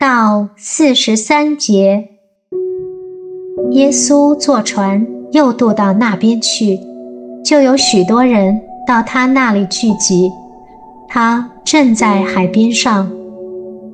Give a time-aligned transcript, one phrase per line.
[0.00, 2.08] 到四十三节，
[3.72, 5.06] 耶稣坐船。
[5.32, 6.80] 又渡到那边去，
[7.44, 10.32] 就有许多人到他那里聚集。
[11.06, 13.12] 他正在海边上，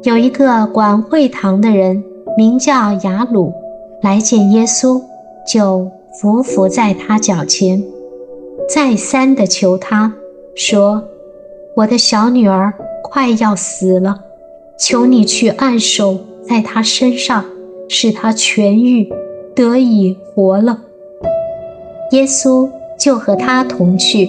[0.05, 2.03] 有一个管会堂的人，
[2.39, 3.53] 名叫雅鲁，
[4.01, 5.03] 来见耶稣，
[5.45, 7.83] 就伏伏在他脚前，
[8.73, 10.15] 再三的求他
[10.55, 11.03] 说
[11.77, 14.21] ：“我的小女儿快要死了，
[14.79, 17.45] 求你去按手在她身上，
[17.89, 19.11] 使她痊愈，
[19.55, 20.81] 得以活了。”
[22.13, 22.69] 耶稣
[22.99, 24.29] 就和他同去，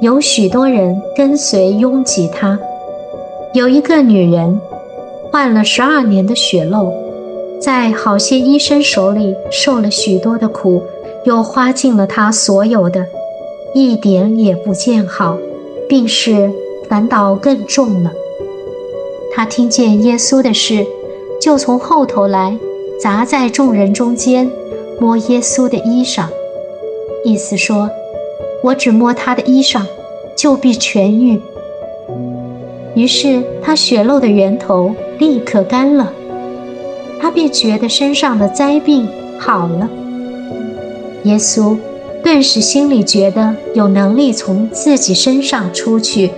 [0.00, 2.58] 有许多人跟随拥挤他。
[3.52, 4.60] 有一个女人
[5.30, 6.92] 患了十二年的血漏，
[7.60, 10.82] 在好些医生手里受了许多的苦，
[11.24, 13.06] 又花尽了她所有的，
[13.74, 15.38] 一点也不见好，
[15.88, 16.50] 病势
[16.88, 18.10] 反倒更重了。
[19.34, 20.86] 他听见耶稣的事，
[21.40, 22.56] 就从后头来，
[23.00, 24.48] 砸在众人中间，
[25.00, 26.26] 摸耶稣的衣裳。
[27.24, 27.90] 意思说，
[28.62, 29.82] 我只摸他的衣裳，
[30.36, 31.40] 就必痊愈。
[32.94, 36.12] 于是他血漏的源头立刻干了，
[37.20, 39.08] 他便觉得身上的灾病
[39.40, 39.90] 好了。
[41.24, 41.76] 耶稣
[42.22, 46.30] 顿时心里觉得有能力从自己身上出去，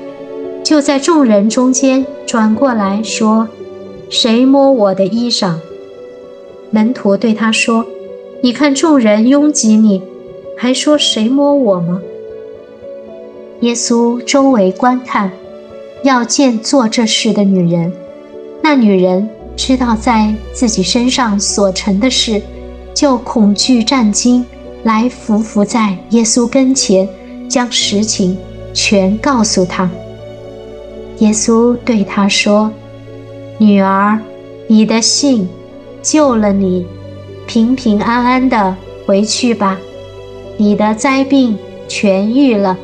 [0.64, 3.48] 就在众人中间转过来说
[4.10, 5.54] ：“谁摸我的衣裳？”
[6.70, 7.86] 门徒对他说
[8.42, 10.02] ：“你看众人拥挤你。”
[10.58, 12.00] 还说谁摸我吗？
[13.60, 15.30] 耶稣周围观看，
[16.02, 17.92] 要见做这事的女人。
[18.62, 22.40] 那女人知道在自己身上所成的事，
[22.94, 24.42] 就恐惧战惊，
[24.82, 27.06] 来伏伏在耶稣跟前，
[27.50, 28.38] 将实情
[28.72, 29.90] 全告诉他。
[31.18, 32.70] 耶稣对他说
[33.58, 34.18] ：“女儿，
[34.66, 35.48] 你的信
[36.02, 36.86] 救了你，
[37.46, 39.78] 平平安安的回去吧。”
[40.58, 42.78] 你的灾病痊愈了。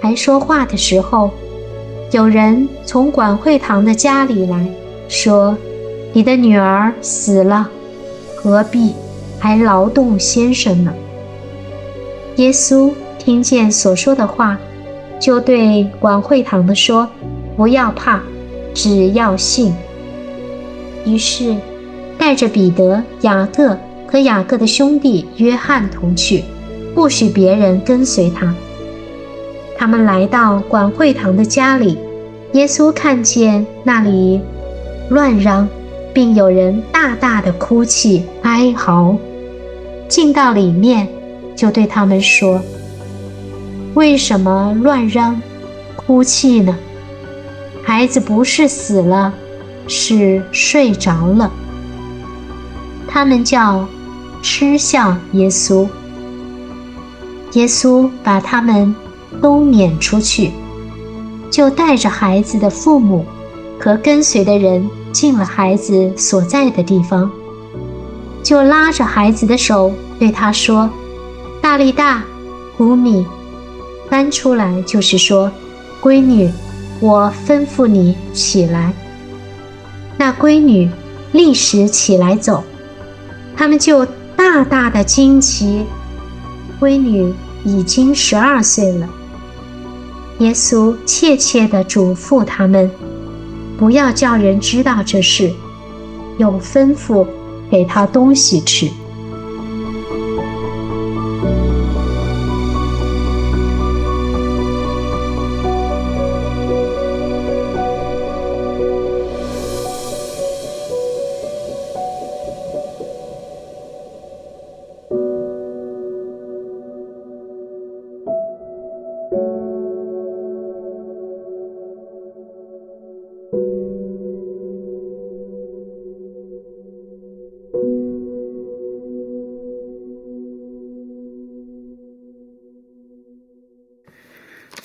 [0.00, 1.30] 还说话的时候，
[2.12, 4.66] 有人从管会堂的家里来
[5.08, 5.56] 说
[6.12, 7.68] ：“你的女儿死了，
[8.36, 8.94] 何必
[9.38, 10.92] 还劳动先生呢？”
[12.36, 14.58] 耶稣听见所说的话，
[15.20, 17.08] 就对管会堂的说
[17.56, 18.20] ：“不要怕，
[18.74, 19.74] 只要信。”
[21.04, 21.56] 于是
[22.16, 23.76] 带着彼得、雅各。
[24.10, 26.42] 和雅各的兄弟约翰同去，
[26.94, 28.54] 不许别人跟随他。
[29.76, 31.98] 他们来到管会堂的家里，
[32.54, 34.40] 耶稣看见那里
[35.10, 35.68] 乱嚷，
[36.14, 39.14] 并有人大大的哭泣哀嚎，
[40.08, 41.06] 进到里面，
[41.54, 42.62] 就对他们说
[43.98, 45.42] ：“为什么乱嚷、
[45.96, 46.76] 哭泣呢？
[47.82, 49.34] 孩子不是死了，
[49.88, 51.50] 是睡着了。”
[53.10, 53.84] 他们叫。
[54.40, 55.88] 嗤笑耶稣，
[57.54, 58.94] 耶稣把他们
[59.42, 60.52] 都撵出去，
[61.50, 63.26] 就带着孩子的父母
[63.80, 67.28] 和跟随的人进了孩子所在的地方，
[68.44, 70.88] 就拉着孩子的手对他说
[71.60, 72.22] ：“大力大，
[72.76, 73.26] 古米，
[74.10, 75.50] 翻出来就是说，
[76.02, 76.50] 闺女，
[77.00, 78.92] 我吩咐你起来。”
[80.16, 80.90] 那闺女
[81.32, 82.62] 立时起来走，
[83.56, 84.06] 他们就。
[84.38, 85.84] 大大的惊奇，
[86.80, 89.08] 闺女已经十二岁了。
[90.38, 92.88] 耶稣切切地嘱咐他们，
[93.76, 95.52] 不要叫人知道这事，
[96.38, 97.26] 又吩咐
[97.68, 98.88] 给他东西吃。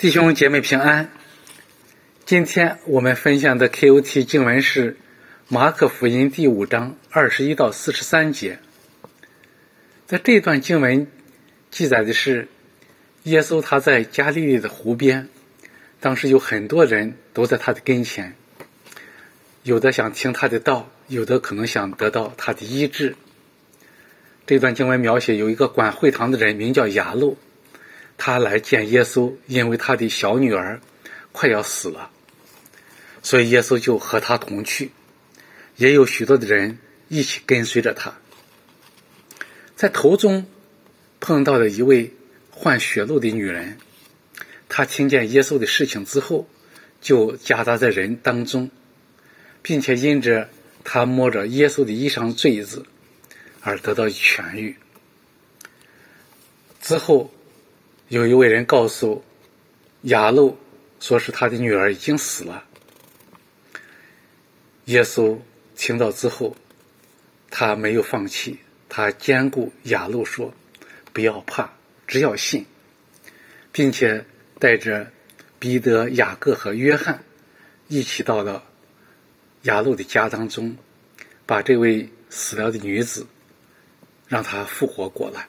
[0.04, 1.08] 弟兄姐妹平安。
[2.26, 4.92] 今天我们分享的 KOT 经文是
[5.48, 8.58] 《马可福音第五章二十一到四十三节。
[10.04, 11.06] 在这段经文
[11.70, 12.48] 记载的是，
[13.22, 15.30] 耶稣他在加利利的湖边，
[16.00, 18.36] 当时有很多人都在他的跟前，
[19.62, 23.16] 有的想听他的道，有的可能想得到他的医治。
[24.46, 27.38] 这段经文描写有一个管会堂的人名叫雅路，
[28.16, 30.80] 他来见耶稣，因为他的小女儿
[31.32, 32.10] 快要死了，
[33.22, 34.90] 所以耶稣就和他同去，
[35.76, 36.78] 也有许多的人
[37.08, 38.14] 一起跟随着他。
[39.76, 40.46] 在途中
[41.20, 42.12] 碰到了一位
[42.50, 43.78] 患血漏的女人，
[44.68, 46.48] 她听见耶稣的事情之后，
[47.00, 48.70] 就夹杂在人当中，
[49.62, 50.48] 并且因着
[50.84, 52.86] 她摸着耶稣的衣裳坠子
[53.60, 54.76] 而得到痊愈。
[56.80, 57.32] 之后，
[58.14, 59.24] 有一位人告诉
[60.02, 60.56] 雅路，
[61.00, 62.62] 说是他的女儿已经死了。
[64.84, 65.36] 耶稣
[65.74, 66.54] 听到之后，
[67.50, 68.56] 他没有放弃。
[68.88, 70.54] 他兼顾雅路说
[71.12, 71.68] ：“不要怕，
[72.06, 72.64] 只要信，
[73.72, 74.24] 并且
[74.60, 75.10] 带着
[75.58, 77.20] 彼得、雅各和约翰
[77.88, 78.62] 一起到了
[79.62, 80.76] 雅路的家当中，
[81.46, 83.26] 把这位死了的女子
[84.28, 85.48] 让她复活过来。”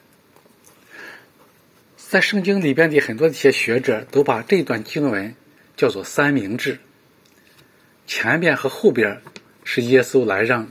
[2.08, 5.34] 在圣经里边的很多的一些学者都把这段经文
[5.76, 6.78] 叫做“三明治”，
[8.06, 9.20] 前边和后边
[9.64, 10.68] 是耶稣来让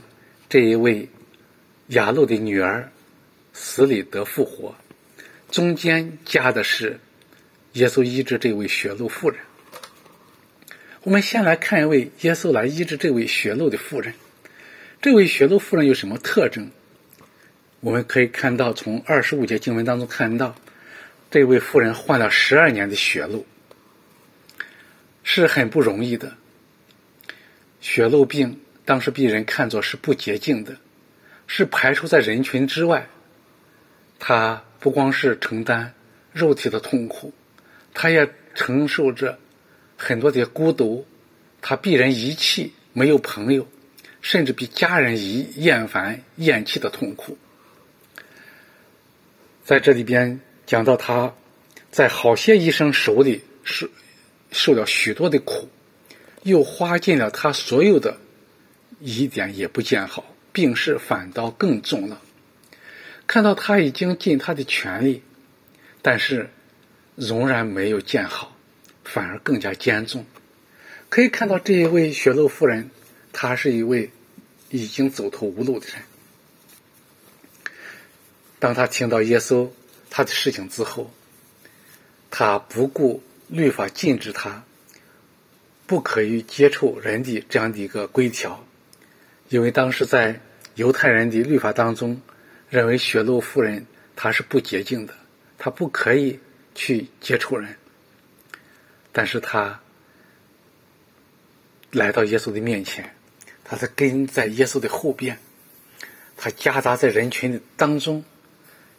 [0.48, 1.08] 这一位。
[1.90, 2.90] 雅路的女儿
[3.52, 4.74] 死里得复活，
[5.52, 6.98] 中间加的是
[7.74, 9.38] 耶稣医治这位血路妇人。
[11.04, 14.14] 我们先来看一位耶稣来医治这位血路的妇人。
[15.00, 16.68] 这位血路妇人有什么特征？
[17.78, 20.56] 我们可以看到，从二十五节经文当中看到，
[21.36, 23.44] 这位妇人患了十二年的血漏，
[25.22, 26.32] 是很不容易的。
[27.82, 30.78] 血漏病当时被人看作是不洁净的。
[31.46, 33.08] 是排除在人群之外，
[34.18, 35.92] 他不光是承担
[36.32, 37.34] 肉体的痛苦，
[37.92, 39.38] 他也承受着
[39.98, 41.06] 很多的孤独，
[41.60, 43.68] 他被人遗弃，没有朋友，
[44.22, 47.36] 甚至比家人遗厌烦厌弃的痛苦。
[49.66, 51.32] 在这里边讲到他
[51.90, 53.88] 在好些医生手里受
[54.50, 55.68] 受了许多的苦，
[56.42, 58.18] 又花尽了他所有的，
[59.00, 60.24] 一点也不见好。
[60.52, 62.20] 病势反倒更重了。
[63.26, 65.22] 看到他已经尽他的全力，
[66.00, 66.48] 但是
[67.14, 68.56] 仍然没有见好，
[69.04, 70.24] 反而更加严重。
[71.08, 72.90] 可以看到这一位血漏夫人，
[73.32, 74.10] 她是一位
[74.70, 75.96] 已经走投无路的人。
[78.58, 79.68] 当他听到耶稣
[80.16, 81.10] 他的事情之后，
[82.30, 84.64] 他不顾律法禁止他
[85.86, 88.66] 不可以接触人的这样的一个规条，
[89.50, 90.40] 因为当时在。
[90.76, 92.20] 犹太人的律法当中，
[92.68, 95.14] 认为血肉妇人她是不洁净的，
[95.56, 96.38] 她不可以
[96.74, 97.76] 去接触人。
[99.10, 99.80] 但是他
[101.92, 103.14] 来到耶稣的面前，
[103.64, 105.38] 他是跟在耶稣的后边，
[106.36, 108.22] 他夹杂在人群的当中，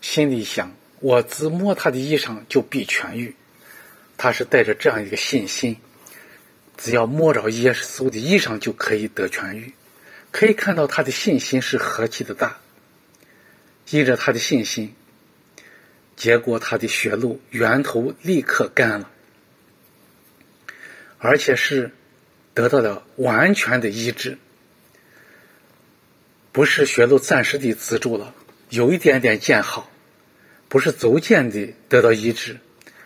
[0.02, 3.36] 心里想：我只摸他的衣裳就必痊愈。
[4.18, 5.78] 他是带着这样一个信心，
[6.76, 9.74] 只要摸着耶稣的衣裳就可以得痊愈。
[10.32, 12.58] 可以看到他的信心是何其的大，
[13.90, 14.94] 依着他的信心，
[16.16, 19.10] 结果他的血路源头立刻干了，
[21.18, 21.92] 而且是
[22.54, 24.38] 得到了完全的医治，
[26.52, 28.36] 不是血路暂时的止住了，
[28.70, 29.90] 有一点点见好，
[30.70, 32.58] 不是逐渐的得到医治，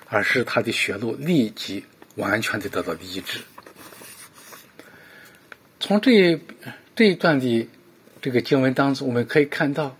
[0.07, 3.39] 而是他的血路立即完全的得到医治。
[5.79, 6.39] 从这一。
[6.93, 7.69] 这一段的
[8.21, 9.97] 这个经文当中，我们可以看到，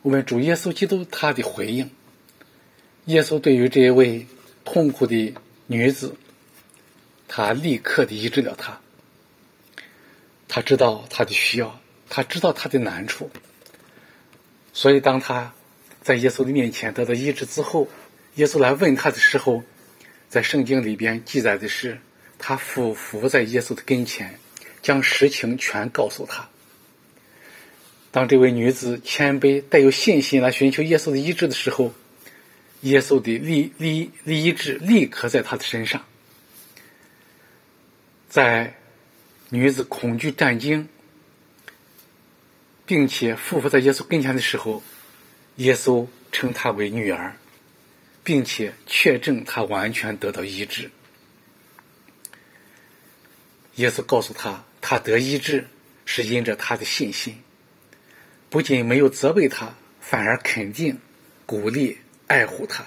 [0.00, 1.90] 我们主耶稣基督他的回应。
[3.06, 4.26] 耶稣对于这一位
[4.64, 5.34] 痛苦的
[5.66, 6.14] 女子，
[7.26, 8.80] 他立刻的医治了她。
[10.48, 13.28] 他知道她的需要，他知道她的难处，
[14.72, 15.52] 所以当他
[16.02, 17.88] 在耶稣的面前得到医治之后，
[18.36, 19.62] 耶稣来问他的时候，
[20.28, 21.98] 在圣经里边记载的是，
[22.38, 24.38] 他俯伏在耶稣的跟前。
[24.82, 26.48] 将实情全告诉他。
[28.12, 31.92] 当这位女子谦卑、带有信心来寻求耶稣的医治的时候，
[32.80, 36.06] 耶稣的立立立医治立刻在她的身上。
[38.30, 38.74] 在
[39.50, 40.88] 女子恐惧战惊，
[42.86, 44.82] 并且匍匐在耶稣跟前的时候，
[45.56, 47.36] 耶稣称她为女儿，
[48.24, 50.90] 并且确证她完全得到医治。
[53.76, 54.64] 耶稣告诉她。
[54.82, 55.66] 他得医治，
[56.06, 57.42] 是因着他的信心，
[58.48, 60.98] 不仅没有责备他，反而肯定、
[61.44, 62.86] 鼓励、爱护他。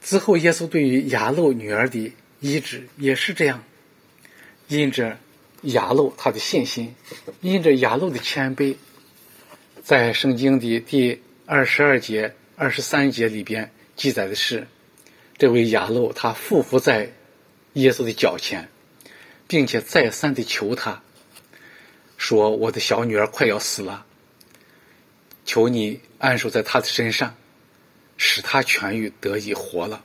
[0.00, 3.64] 之后，耶稣对于雅露女儿的医治也是这样，
[4.68, 5.18] 因着
[5.62, 6.94] 雅露她的信心，
[7.40, 8.76] 因着雅露的谦卑，
[9.86, 14.66] 在圣经的第二十二节、二十三节里边记载的是，
[15.38, 17.12] 这位雅露他匍匐在
[17.74, 18.68] 耶稣的脚前。
[19.46, 21.00] 并且再三的求他，
[22.16, 24.04] 说：“我的小女儿快要死了，
[25.44, 27.36] 求你安守在她的身上，
[28.16, 30.04] 使她痊愈得以活了。”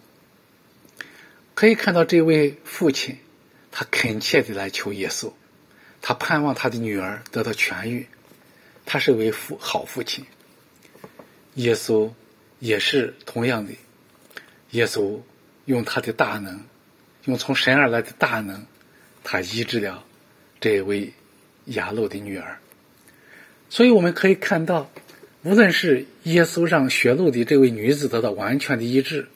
[1.58, 3.18] 可以看到这位父亲，
[3.72, 5.34] 他恳切的来求耶稣，
[6.04, 8.08] 他盼望他的女儿得到痊愈，
[8.86, 10.26] 他是位父好父亲。
[11.56, 12.12] 耶稣
[12.60, 13.74] 也是同样的，
[14.72, 15.20] 耶稣
[15.66, 16.62] 用他的大能，
[17.26, 18.66] 用从神而来的大能。
[19.24, 20.04] 他医治了
[20.60, 21.14] 这位
[21.66, 22.58] 雅鲁的女儿，
[23.70, 24.92] 所以我们可以看到，
[25.44, 29.28] 无论是耶稣让血露的这位女子得到完全的医治，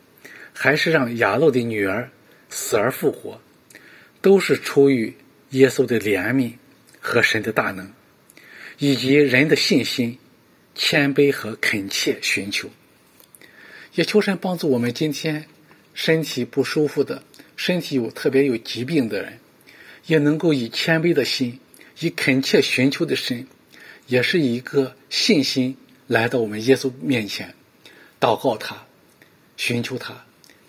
[0.54, 2.10] 还是让雅露的女儿
[2.50, 3.40] 死而复活，
[4.22, 5.14] 都是出于
[5.52, 6.54] 耶稣的怜悯
[7.00, 7.94] 和神的大能，
[8.78, 10.18] 以及人的信心、
[10.74, 12.70] 谦卑和恳切寻求。
[13.94, 15.46] 也求神帮助我们今天
[15.94, 17.24] 身体不舒服的、
[17.56, 19.40] 身体有特别有疾病的人。
[20.08, 21.60] 也能够以谦卑的心，
[22.00, 23.48] 以恳切寻求的心，
[24.06, 27.56] 也是以一个信心来到我们耶稣面前，
[28.20, 28.86] 祷告他，
[29.58, 30.24] 寻求他，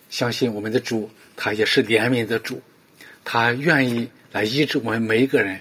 [0.08, 2.62] 相信我们的主，他也是怜悯的主，
[3.26, 5.60] 他愿意来医治我们每一个人，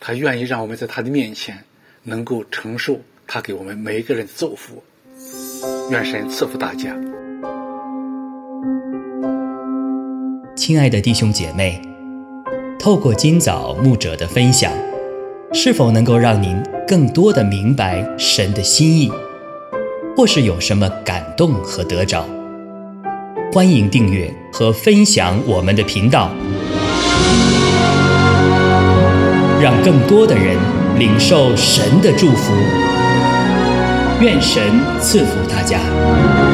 [0.00, 1.62] 他愿意让我们在他的面前
[2.06, 4.82] 能够承受他给我们每一个人的祝福。
[5.90, 6.94] 愿神赐福大家，
[10.54, 11.80] 亲爱的弟兄姐妹。
[12.78, 14.70] 透过今早牧者的分享，
[15.54, 19.10] 是否能够让您更多的明白神的心意，
[20.14, 22.28] 或是有什么感动和得着？
[23.50, 26.30] 欢迎订阅和分享我们的频道，
[29.62, 30.58] 让更多的人
[30.98, 32.54] 领受神的祝福。
[34.20, 34.62] 愿神
[35.00, 36.53] 赐福大家。